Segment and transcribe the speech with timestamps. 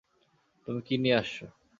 [0.67, 1.45] তুমি কী নিয়ে আসছো?